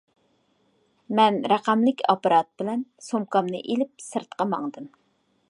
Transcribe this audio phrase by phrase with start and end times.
[1.19, 4.91] مەن رەقەملىك ئاپپارات بىلەن سومكامنى ئېلىپ سىرتقا ماڭدىم.